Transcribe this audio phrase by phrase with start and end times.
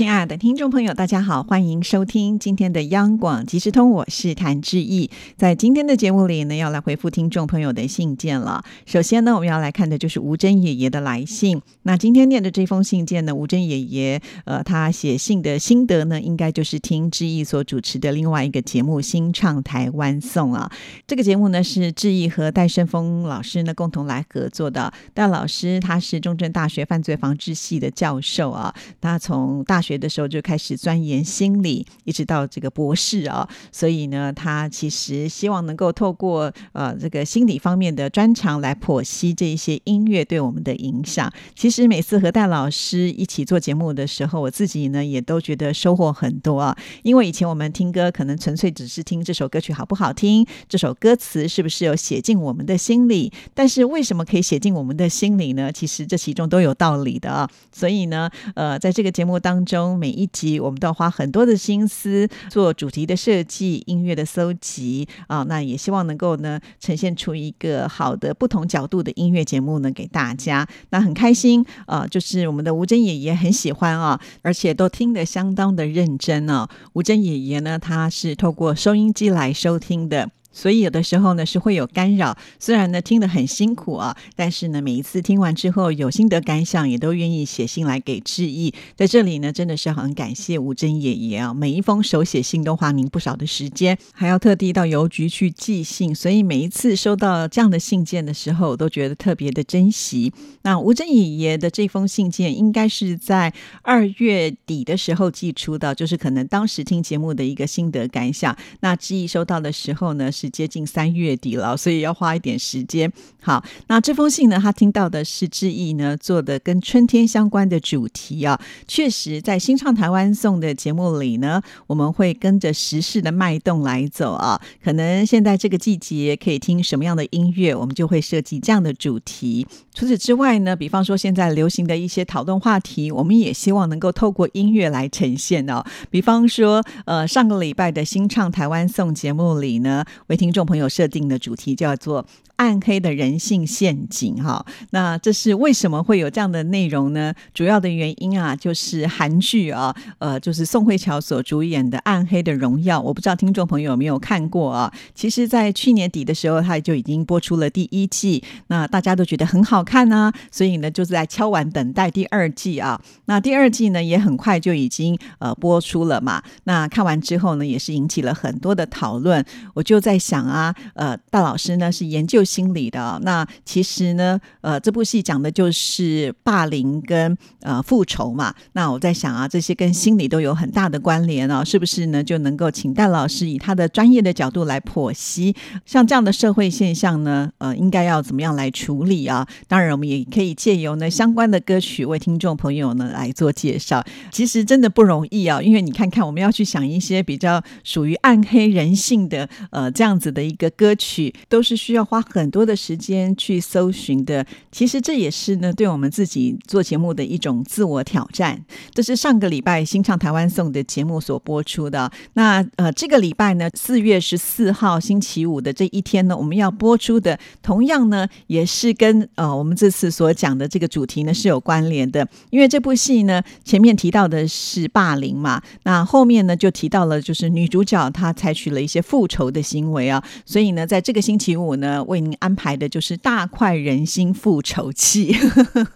[0.00, 5.10] 亲爱的听众朋友，大家好，欢迎收听今天的央广即时通，我是谭志毅。
[5.36, 8.64] 在今天的节目里呢，要来回复听众朋友的信件了。
[8.86, 11.60] 首先呢，我们要来看的就是吴珍爷爷的来信。
[11.82, 20.72] 那今天念的这封信件呢，吴珍爷爷呃，他写信的心得呢，应该就是听志毅所主持的另外一个节目《新唱台湾颂》啊。
[21.06, 24.90] 这个节目呢，是志毅和戴胜峰老师呢共同来合作的。
[25.12, 41.28] 戴老师他是中正大学犯罪防治系的教授啊，他从大学学的时候就开始钻研心理，一直到这个博士啊，所以呢，他其实希望能够透过呃这个心理方面的专长来剖析这一些音乐对我们的影响。
[41.56, 46.76] 其实每次和戴老师一起做节目的时候，我自己呢也都觉得收获很多啊。
[47.02, 53.32] 因为以前我们听歌可能纯粹只是听这首歌曲好不好听，这首歌词是不是有写进我们的心里。
[53.52, 55.72] 但是为什么可以写进我们的心里呢？
[55.72, 57.50] 其实这其中都有道理的啊。
[57.72, 59.79] 所以呢，呃，在这个节目当中。
[59.80, 65.42] 中每一集，我们都要花很多的心思做主题的设计、音乐的搜集啊。
[65.44, 70.66] 那也希望能够呢，呈现出一个好的不同角度的音乐节目呢，给大家。
[70.90, 76.68] 那很开心啊，就是我们的吴真爷爷很喜欢啊，而且都听得相当的认真啊。
[76.92, 80.30] 吴真爷爷呢，他是透过收音机来收听的。
[80.52, 88.74] 所以有的时候呢是会有干扰，虽然呢听得很辛苦啊，但是呢每一次听完之后有心得感想，也都愿意写信来给志毅。
[88.96, 100.32] 在这里呢真的是很感谢吴珍爷爷啊，每一封手写信都花您不少的时间，还要特地到邮局去寄信，所以每一次收到这样的信件的时候，我都觉得特别的珍惜。
[100.62, 108.56] 那吴珍爷爷的这封信件应该是在二月底的时候寄出的，就是可能当时听节目的一个心得感想。
[108.80, 110.28] 那志毅收到的时候呢？
[110.40, 113.12] 是接近三月底了，所以要花一点时间。
[113.42, 118.58] 好，那这封信呢，他听到的是志毅呢做的跟春天相关的主题啊。
[118.86, 124.60] 确实，在新唱台湾颂的节目里呢，我们会跟着时事的脉动来走啊。
[124.82, 129.66] 可能现在这个季节可以听什么样的音乐，我们就会设计这样的主题。
[129.94, 135.82] 除此之外呢，比方说现在流行的一些讨论话题，我们也希望能够透过音乐来呈现哦。
[136.10, 140.04] 比方说，呃，上个礼拜的新唱台湾颂节目里呢。
[140.30, 142.24] 为听众朋友设定的主题叫做。
[142.60, 147.32] 暗黑的人性陷阱，哈，那这是为什么会有这样的内容呢？
[147.54, 154.92] 主要的原因啊，就是韩剧啊，呃，就是宋慧乔所主演的《暗黑的荣耀》，我不知道听众朋友有没有看过啊？
[155.14, 163.00] 其实，在去年底的时候，它就已经播出了第一季，那大家都觉得很好看呢，所以呢，就是在敲完等待第二季啊。
[163.24, 166.42] 那第二季呢，也很快就已经呃播出了嘛。
[166.64, 169.42] 那看完之后呢，也是引起了很多的讨论。
[169.72, 172.44] 我就在想啊，呃，大老师呢是研究。
[172.50, 178.52] 心理的那其实呢，呃，这部戏讲的就是霸凌跟呃复仇嘛。
[178.72, 182.24] 那我在想啊，这些跟心理都有很大的关联哦，是不是呢？
[182.24, 185.54] 就能够请戴老师以他的专业的角度来剖析，
[185.86, 189.46] 像这样的社会现象呢，呃，应该要怎么样来处理啊？
[189.68, 194.04] 当然，我们也可以借由呢相关的歌曲为听众朋友呢来做介绍。
[194.32, 202.24] 其实真的不容易啊，因为你看看，我们要去想一些比较属于暗黑人性的呃这样样子的一个歌曲，都是需要花。
[202.30, 208.64] 很多的时间去搜寻的，其实这也是呢，对我们自己做节目的一种自我挑战。
[208.94, 212.08] 这是上个礼拜新唱台湾颂的节目所播出的。
[212.34, 222.24] 那呃，这个礼拜呢，四月十四号星期五的这一天呢，我们要播出的，同样呢，也是跟呃我们这次所讲的这个主题呢是有关联的。
[222.50, 232.30] 因为这部戏呢，前面提到的是霸凌嘛，那后面呢就提到了就是女主角她采取了一些复仇的行为啊，所以呢，在这个星期五呢，为您。
[232.40, 235.36] 安排的就是大快人心复仇记，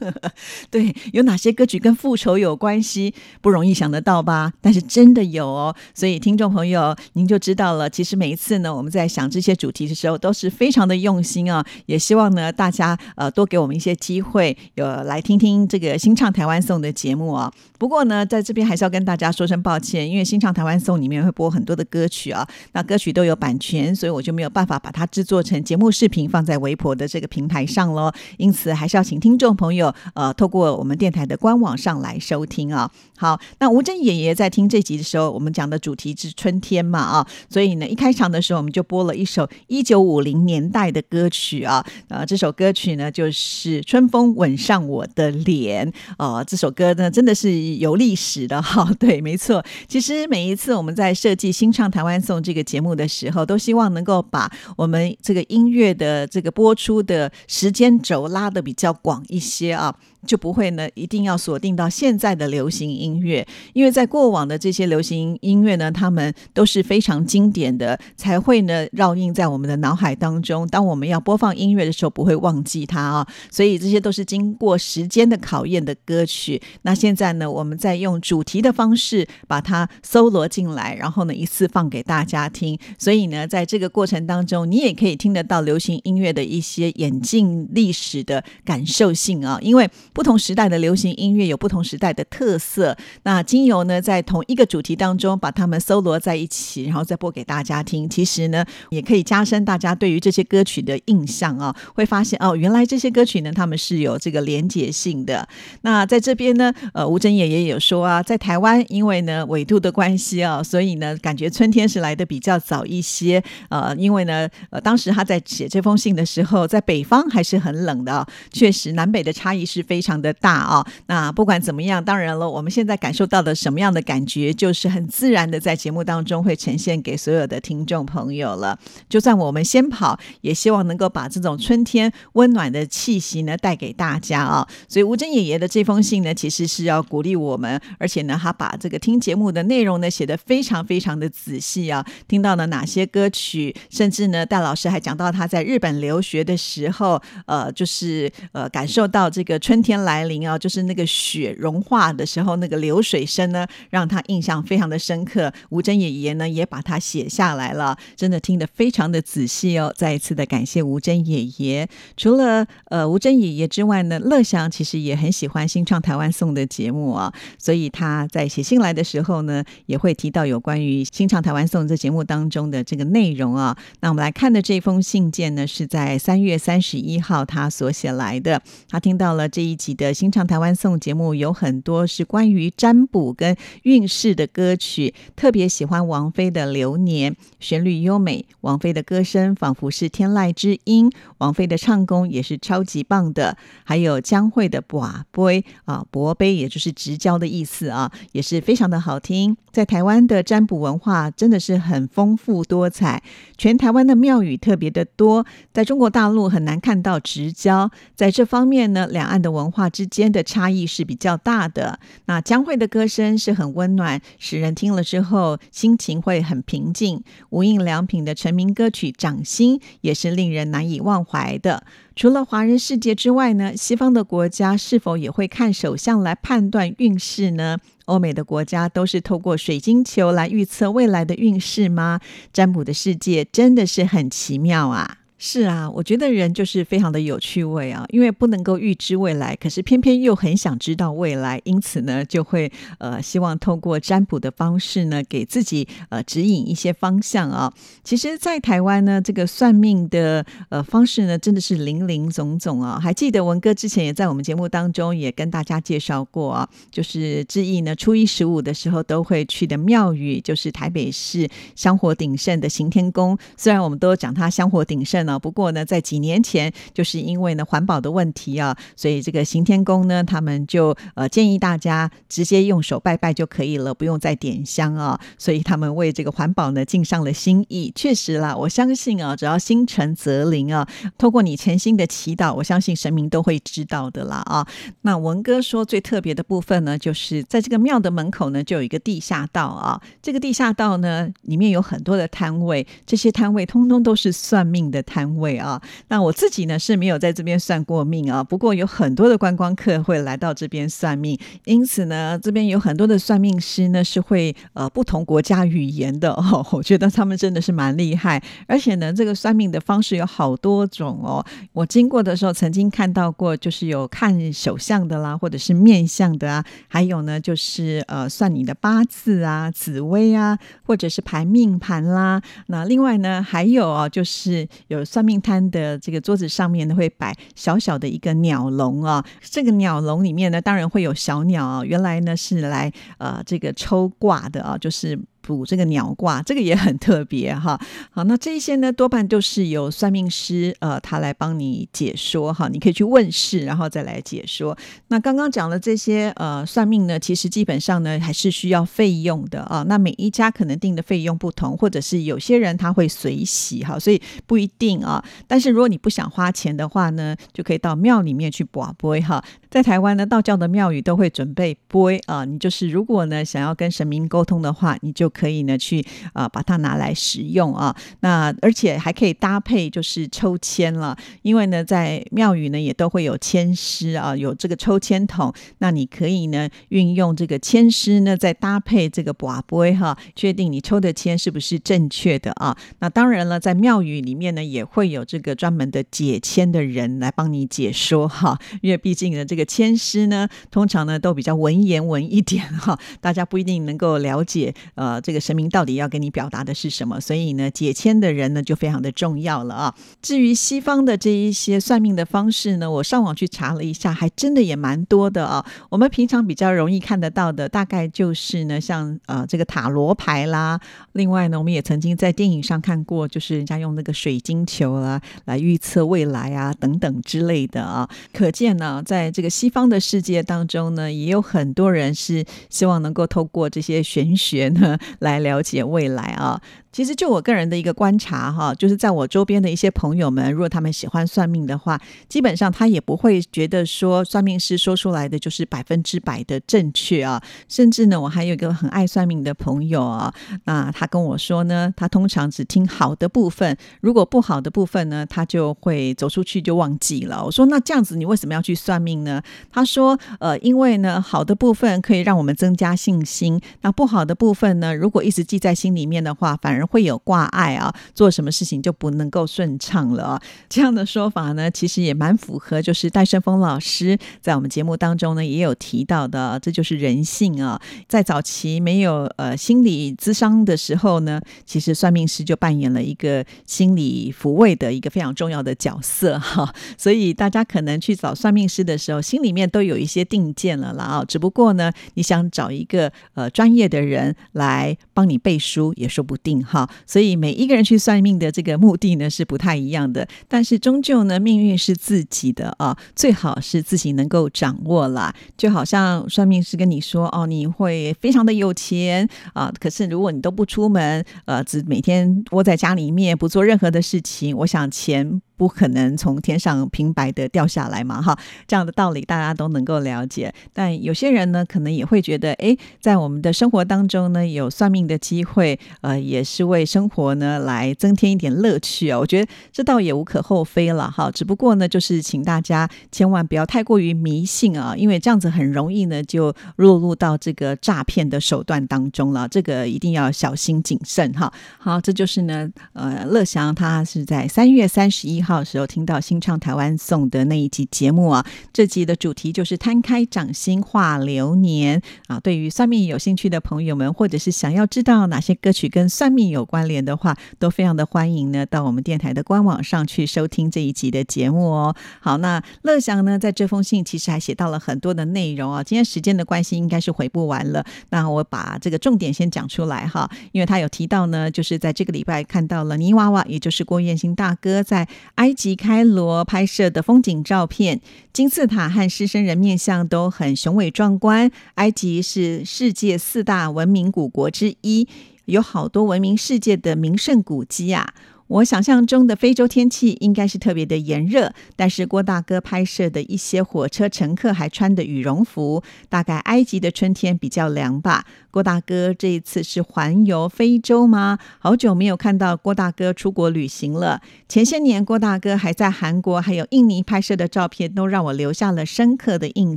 [0.71, 3.15] 对，有哪些歌曲跟复仇有关系？
[3.41, 4.53] 不容易想得到吧？
[4.61, 7.89] 但是真的有哦，所以听众朋友您就知道了。
[7.89, 11.65] 其实每一次呢，我们在想这些主题的时候，都是非常的用心啊。
[11.87, 17.50] 也希望呢，大家呃多给我们一些机会，有来听听这个新唱台湾颂的节目啊。
[17.79, 28.12] 不过呢，在这边还是要跟大家说声抱歉，因为新唱台湾颂里面会播很多的歌曲啊，那歌曲都有版权所以我就没有办法把它制作成节目视频放在微博的这个平台上喽。
[28.37, 32.91] 因此，还是要请听众朋友呃，透过我们电台的官网上来收听啊。
[33.17, 49.64] 好，那吴珍爷爷在听这集的时候，我们讲的主题是春天嘛啊，所以呢，一开场的时候我们就播了一首一九五零年代的歌曲啊，呃，这首歌曲呢就是《春风吻上我的脸》哦，这首歌呢真的是有历史的哈， 对，没错。
[49.87, 59.95] 其实每一次我们在设计新唱台湾颂这个节目的时候，都希望能够把我们这个音乐的这个播出的时间轴拉的比较广一些啊。
[60.25, 70.67] 就不会呢，一定要锁定到现在的流行音乐，因为在过往的这些流行音乐呢，他们都是非常经典的，才会呢烙印在我们的脑海当中。
[70.69, 73.26] 当我们要播放音乐的时候，不会忘记它啊。
[73.50, 76.61] 所以这些都是经过时间的考验的歌曲。
[76.82, 82.79] 那现在呢，我们在用主题的方式把它搜罗进来，然后呢一次放给大家听。
[82.99, 89.88] 所以呢，在这个过程当中，你也可以听得到流行音乐的一些演进历史的感受性啊，因为。
[90.14, 92.96] 不同时代的流行音乐有不同时代的特色。
[93.25, 98.08] 那精油呢，在同一个主题当中把它们搜罗在一起，然后再播给大家听。
[98.08, 101.75] 其实呢，也可以加深大家对于这些歌曲的印象啊。
[101.94, 105.46] 会发现哦，原来这些歌曲呢，他们是有这个连结性的。
[105.82, 113.43] 那在这边呢，呃，吴珍爷也有说啊，在台湾因为呢纬度的关系啊，所以呢感觉春天是来的比较早一些。
[113.69, 118.25] 呃，因为呢，呃，当时他在写这封信的时候，在北方还是很冷的。
[118.52, 120.04] 确实，南北的差异是非。
[120.05, 120.87] 非常的大啊！
[121.06, 128.79] 那不管怎么样，当然了，我们现在感受到的什么样的感觉，就是很自然的在节目当中会呈现给所有的听众朋友了。
[129.09, 134.69] 就算我们先跑，也希望能够把这种春天温暖的气息呢带给大家啊！
[134.87, 142.05] 所以吴珍爷爷的这封信呢，其实是要鼓励我们，而且呢，他把这个听节目的内容呢写得非常非常的仔细啊。
[142.29, 149.94] 听到了哪些歌曲，甚至呢，戴老师还讲到他在日本留学的时候，呃，就是呃，感受到这个春天。
[150.02, 155.52] 来临啊，就是那个雪融化的时候，那个流水声呢，让他印象非常的深刻。
[155.69, 159.93] 吴珍爷爷呢，也把它写下来了，真的听得非常的仔细哦。
[159.96, 161.87] 再一次的感谢吴珍爷爷。
[162.17, 173.76] 除了呃吴珍爷爷之外呢，乐祥其实也很喜欢新创台湾颂的节目啊，所以他在写信来的时候呢，也会提到有关于新创台湾颂这节目当中的这个内容啊。
[174.00, 179.75] 那我们来看的这封信件呢，是在三月三十一号他所写来的，他听到了这一。
[179.93, 193.57] 的新唱台湾颂节目有很多是关于占卜跟运势的歌曲，特别喜欢王菲的《流年》，旋律优美，王菲的歌声仿佛是天籁之音，王菲的唱功也是超级棒的。
[193.83, 196.07] 还有江蕙的《寡杯》啊，
[196.39, 199.57] 杯也就是直交的意思啊，也是非常的好听。
[199.73, 203.21] 在台湾的占卜文化真的是很丰富多彩，
[203.59, 211.99] 全台湾的庙宇特别的多，在中国大陆很难看到直交，在这方面呢，两岸的文文化之间的差异是比较大的。
[212.26, 217.25] 那江蕙的歌声是很温暖，使人听了之后心情会很平静。
[217.49, 221.84] 无印良品的成名歌曲《掌心》也是令人难以忘怀的。
[222.14, 227.78] 除了华人世界之外呢，西方的国家是否也会看手相来判断运势呢？
[228.05, 232.20] 欧美的国家都是透过水晶球来预测未来的运势吗？
[232.52, 235.20] 占卜的世界真的是很奇妙啊！
[235.46, 247.70] 是啊，我觉得人就是非常的有趣味啊，因为不能够预知未来，可是偏偏又很想知道未来，因此呢，就会呃希望透过占卜的方式呢，给自己呃指引一些方向啊。
[248.02, 252.99] 其实，在台湾呢，这个算命的呃方式呢，真的是林林总总啊。
[252.99, 263.37] 还记得文哥之前也在我们节目当中也跟大家介绍过啊，就是志毅呢初一十五的时候都会去的庙宇，就是台北市香火鼎盛的行天宫。
[263.59, 265.34] 虽然我们都讲它香火鼎盛啊。
[265.38, 275.19] 不过呢，在几年前，就是因为呢环保的问题啊，所以这个行天宫呢，他们就呃建议大家直接用手拜拜就可以了，不用再点香啊。
[275.38, 277.93] 所以他们为这个环保呢尽上了心意。
[277.95, 280.88] 确实啦，我相信啊，只要心诚则灵啊，
[281.19, 284.67] 透过你诚心的祈祷，我相信神明都会知道的啦啊。
[285.03, 290.00] 那文哥说最特别的部分呢，就是在这个庙的门口呢，就有一个地下道啊。
[290.23, 295.24] 这个地下道呢，里面有很多的摊位，这些摊位通通都是算命的摊。
[295.25, 295.81] 摊位啊。
[296.09, 306.66] 那我自己呢是没有在这边算过命啊，不过有很多的观光客会来到这边算命，因此呢，这边有很多的算命师呢是会呃不同国家语言的哦。
[306.73, 311.45] 我觉得他们真的是蛮厉害，而且呢，这个算命的方式有好多种哦。
[311.73, 322.43] 我经过的时候曾经看到过，就是有看手相的啦，或者是面相的啊，还有呢就是呃算你的八字啊、紫微啊，或者是排命盘啦。
[322.66, 335.18] 那另外呢还有啊，就是有算命摊的这个桌子上面呢会摆小小的一个鸟笼啊，这个鸟笼里面呢当然会有小鸟啊，原来呢是来呃这个抽卦的啊，就是。
[335.45, 337.79] 卜这个鸟卦，这个也很特别哈。
[338.11, 342.69] 好，那这一些呢，多半都是由算命师呃，他来帮你解说哈。
[342.69, 344.77] 你可以去问事，然后再来解说。
[345.09, 349.85] 那刚刚讲的这些呃算命呢，其实基本上呢还是需要费用的啊。
[349.87, 355.23] 那每一家可能定的费用不同，或者是有些人他会随喜哈，所以不一定啊。
[355.47, 359.45] 但是如果你不想花钱的话呢，就可以到庙里面去卜卜哈。
[359.71, 362.45] 在台湾呢，道教的庙宇都会准备卜啊。
[362.45, 382.76] 你就是如果呢想要跟神明沟通的话，你就可以呢去啊把它拿来使用啊，那而且还可以搭配就是抽签了，因为呢在庙宇呢也都会有签师啊，有这个抽签筒，那你可以呢运用这个签师呢再搭配这个卜杯哈，确定你抽的签是不是正确的啊。
[383.00, 395.21] 那当然了，在庙宇里面呢也会有这个专门的解签的人来帮你解说哈，因为毕竟呢这个签师呢通常呢都比较文言文一点哈，大家不一定能够了解呃。
[395.25, 397.19] 这个神明到底要跟你表达的是什么？
[397.19, 399.95] 所以呢，解签的人呢就非常的重要了啊。
[400.21, 405.64] 至于西方的这一些算命的方式呢，我上网去查了一下，还真的也蛮多的啊。
[405.88, 410.78] 我们平常比较容易看得到的，大概就是呢，像呃这个塔罗牌啦。
[411.12, 418.07] 另外呢，我们也曾经在电影上看过，就是人家用那个水晶球啊来预测未来啊等等之类的啊。
[418.35, 424.99] 可见呢，在这个西方的世界当中呢，也有很多人是希望能够透过这些玄学呢。
[425.18, 426.61] 来了解未来啊。
[426.95, 437.43] 其实就我个人的一个观察哈，就是在我周边的一些朋友们，如果他们喜欢算命的话，基本上他也不会觉得说算命师说出来的就是百分之百的正确啊。
[437.69, 440.33] 甚至呢，我还有一个很爱算命的朋友啊，
[440.67, 447.45] 那他跟我说呢，他通常只听好的部分，如果不好的部分呢，他就会走出去就忘记了。
[447.45, 449.43] 我说那这样子你为什么要去算命呢？
[449.73, 460.41] 他说呃，因为呢好的部分可以让我们增加信心，那不好的部分呢，如果一直记在心里面的话，反而会有挂碍啊，做什么事情就不能够顺畅了。
[460.69, 467.81] 这样的说法呢，其实也蛮符合，就是戴胜峰老师在我们节目当中呢也有提到的，这就是人性啊。
[468.09, 476.73] 在早期没有呃心理咨商的时候呢，其实算命师就扮演了一个心理抚慰的一个非常重要的角色哈。
[476.99, 481.25] 所以大家可能去找算命师的时候，心里面都有一些定见了啦啊。
[481.26, 486.74] 只不过呢，你想找一个呃专业的人来帮你背书，也说不定哈。
[486.75, 495.33] 好，所以每一个人去算命的这个目的呢是不太一样的，但是终究呢命运是自己的啊，最好是自己能够掌握啦。
[495.57, 505.40] 就好像算命师跟你说哦，你会非常的有钱啊，可是如果你都不出门，呃，只每天窝在家里面不做任何的事情，我想钱。
[505.56, 510.52] 不可能从天上平白的掉下来嘛，哈，这样的道理大家都能够了解。
[510.73, 519.18] 但有些人呢，可能也会觉得，哎，在我们的生活当中呢，有算命的机会，呃，也是为生活呢来增添一点乐趣啊。
[519.18, 521.30] 我觉得这倒也无可厚非了，哈。
[521.30, 529.49] 只不过呢，就是请大家千万不要太过于迷信啊，因为这样子很容易呢就落入到这个诈骗的手段当中了。
[529.49, 531.52] 这个一定要小心谨慎哈。
[531.78, 535.44] 好，这就是呢，呃，乐祥他是在三月三十一。
[535.45, 542.41] 号时候听到新唱台湾颂的那一集节目啊，这集的主题就是摊开掌心画流年啊。
[542.41, 551.95] 对于算命有兴趣的朋友们，或者是想要知道哪些歌曲跟算命有关联的话，都非常的欢迎呢，到我们电台的官网上去收听这一集的节目哦。
[552.21, 555.83] 好，那乐祥呢，在这封信其实还写到了很多的内容啊。
[555.83, 557.85] 今天时间的关系，应该是回不完了。
[558.11, 565.09] 那我把这个重点先讲出来哈，因为他有提到呢，就是在这个礼拜看到了泥娃娃，也就是郭彦兴大哥在。
[565.37, 568.00] 埃及开罗拍摄的风景照片，
[568.33, 571.50] 金字塔和狮身人面像都很雄伟壮观。
[571.75, 575.09] 埃及是世界四大文明古国之一，
[575.47, 578.14] 有好多闻名世界的名胜古迹啊。
[578.47, 588.27] 我想象中的非洲天气应该是特别的炎热，但是郭大哥拍摄的一些火车乘客还穿的羽绒服，大概埃及的春天比较凉吧。
[588.51, 591.39] 郭大哥这一次是环游非洲吗？
[591.59, 594.21] 好久没有看到郭大哥出国旅行了。
[594.49, 599.77] 前些年郭大哥还在韩国还有印尼拍摄的照片，都让我留下了深刻的印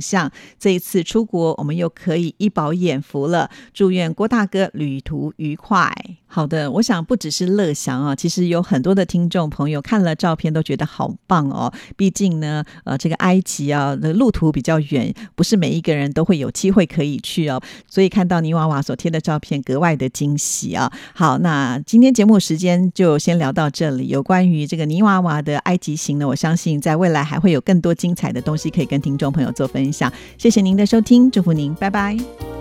[0.00, 0.30] 象。
[0.58, 3.50] 这一次出国，我们又可以一饱眼福了。
[3.72, 5.92] 祝愿郭大哥旅途愉快。
[6.26, 11.72] 好的，我想不只是乐祥啊，其实有有很多的听众朋友看了照片都觉得好棒哦。
[11.96, 17.62] 毕竟呢，呃，这个埃及啊路途比较远，不是每一个人都会有机会可以去哦。
[17.86, 20.92] 所以看到泥娃娃所贴的照片，格外的惊喜啊。
[21.14, 24.08] 好，那今天节目时间就先聊到这里。
[24.08, 30.12] 有关于这个泥娃娃的埃及行呢，我相信在未来还会有更多精彩的东西可以跟听众朋友做分享。
[30.36, 32.57] 谢谢您的收听，祝福您，拜拜。